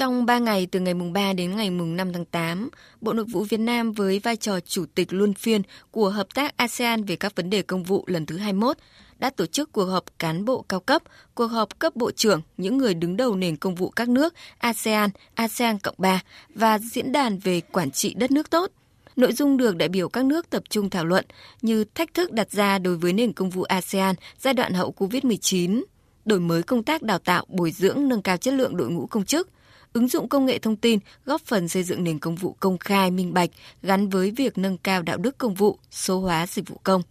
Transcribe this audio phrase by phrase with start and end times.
[0.00, 2.68] Trong 3 ngày từ ngày mùng 3 đến ngày mùng 5 tháng 8,
[3.00, 6.56] Bộ Nội vụ Việt Nam với vai trò chủ tịch luân phiên của Hợp tác
[6.56, 8.76] ASEAN về các vấn đề công vụ lần thứ 21
[9.18, 11.02] đã tổ chức cuộc họp cán bộ cao cấp,
[11.34, 15.10] cuộc họp cấp bộ trưởng những người đứng đầu nền công vụ các nước ASEAN,
[15.34, 16.20] ASEAN Cộng 3
[16.54, 18.70] và diễn đàn về quản trị đất nước tốt.
[19.16, 21.24] Nội dung được đại biểu các nước tập trung thảo luận
[21.62, 25.82] như thách thức đặt ra đối với nền công vụ ASEAN giai đoạn hậu COVID-19,
[26.24, 29.24] đổi mới công tác đào tạo, bồi dưỡng, nâng cao chất lượng đội ngũ công
[29.24, 29.48] chức,
[29.92, 33.10] ứng dụng công nghệ thông tin góp phần xây dựng nền công vụ công khai,
[33.10, 33.50] minh bạch
[33.82, 37.02] gắn với việc nâng cao đạo đức công vụ, số hóa dịch vụ công.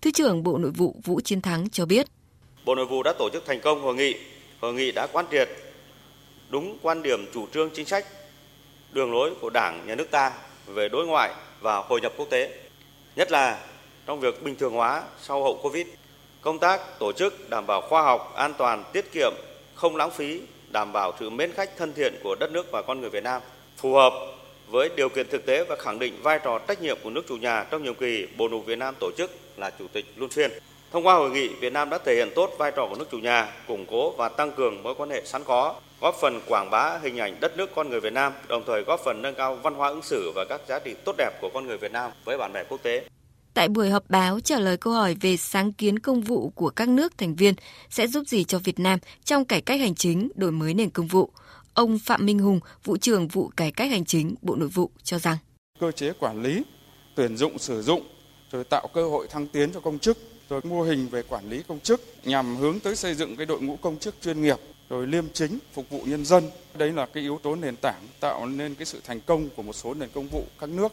[0.00, 2.06] Thứ trưởng Bộ Nội vụ Vũ Chiến Thắng cho biết.
[2.64, 4.14] Bộ Nội vụ đã tổ chức thành công hội nghị.
[4.60, 5.48] Hội nghị đã quán triệt
[6.50, 8.06] đúng quan điểm chủ trương chính sách,
[8.92, 10.32] đường lối của Đảng, Nhà nước ta
[10.66, 12.58] về đối ngoại và hội nhập quốc tế.
[13.16, 13.66] Nhất là
[14.06, 15.86] trong việc bình thường hóa sau hậu Covid,
[16.40, 19.32] công tác tổ chức đảm bảo khoa học, an toàn, tiết kiệm,
[19.74, 20.40] không lãng phí,
[20.72, 23.42] đảm bảo sự mến khách thân thiện của đất nước và con người Việt Nam,
[23.76, 24.12] phù hợp
[24.68, 27.36] với điều kiện thực tế và khẳng định vai trò trách nhiệm của nước chủ
[27.36, 30.50] nhà trong nhiệm kỳ Bộ Nội Việt Nam tổ chức là chủ tịch luân phiên.
[30.92, 33.18] Thông qua hội nghị, Việt Nam đã thể hiện tốt vai trò của nước chủ
[33.18, 36.98] nhà, củng cố và tăng cường mối quan hệ sẵn có, góp phần quảng bá
[37.02, 39.74] hình ảnh đất nước con người Việt Nam, đồng thời góp phần nâng cao văn
[39.74, 42.38] hóa ứng xử và các giá trị tốt đẹp của con người Việt Nam với
[42.38, 43.02] bạn bè quốc tế.
[43.54, 46.88] Tại buổi họp báo trả lời câu hỏi về sáng kiến công vụ của các
[46.88, 47.54] nước thành viên
[47.90, 51.06] sẽ giúp gì cho Việt Nam trong cải cách hành chính, đổi mới nền công
[51.06, 51.30] vụ,
[51.74, 55.18] ông Phạm Minh Hùng, vụ trưởng vụ cải cách hành chính Bộ Nội vụ cho
[55.18, 55.36] rằng
[55.80, 56.62] cơ chế quản lý,
[57.14, 58.02] tuyển dụng sử dụng
[58.50, 61.62] rồi tạo cơ hội thăng tiến cho công chức, rồi mô hình về quản lý
[61.68, 64.56] công chức nhằm hướng tới xây dựng cái đội ngũ công chức chuyên nghiệp
[64.88, 66.50] rồi liêm chính phục vụ nhân dân.
[66.78, 69.72] Đấy là cái yếu tố nền tảng tạo nên cái sự thành công của một
[69.72, 70.92] số nền công vụ các nước.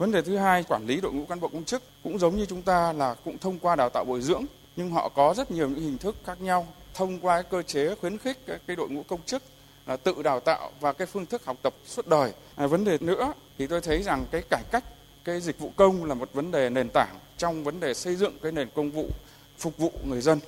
[0.00, 2.46] Vấn đề thứ hai, quản lý đội ngũ cán bộ công chức cũng giống như
[2.46, 4.44] chúng ta là cũng thông qua đào tạo bồi dưỡng,
[4.76, 8.18] nhưng họ có rất nhiều những hình thức khác nhau thông qua cơ chế khuyến
[8.18, 9.42] khích cái, cái đội ngũ công chức
[9.86, 12.32] là tự đào tạo và cái phương thức học tập suốt đời.
[12.56, 14.84] À, vấn đề nữa thì tôi thấy rằng cái cải cách
[15.24, 18.38] cái dịch vụ công là một vấn đề nền tảng trong vấn đề xây dựng
[18.42, 19.08] cái nền công vụ
[19.58, 20.40] phục vụ người dân.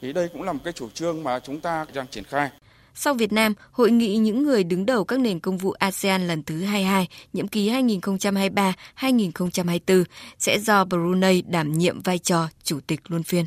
[0.00, 2.50] Thì đây cũng là một cái chủ trương mà chúng ta đang triển khai.
[2.94, 6.42] Sau Việt Nam, hội nghị những người đứng đầu các nền công vụ ASEAN lần
[6.42, 10.04] thứ 22, nhiệm kỳ 2023-2024
[10.38, 13.44] sẽ do Brunei đảm nhiệm vai trò chủ tịch luân phiên.